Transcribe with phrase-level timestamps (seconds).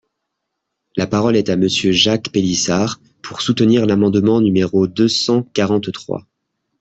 [0.97, 6.25] La parole est à Monsieur Jacques Pélissard, pour soutenir l’amendement numéro deux cent quarante-trois.